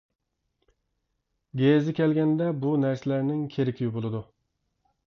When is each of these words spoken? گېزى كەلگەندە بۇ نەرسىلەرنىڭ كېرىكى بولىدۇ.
گېزى 1.61 1.95
كەلگەندە 2.01 2.49
بۇ 2.65 2.73
نەرسىلەرنىڭ 2.87 3.47
كېرىكى 3.55 3.93
بولىدۇ. 3.99 4.27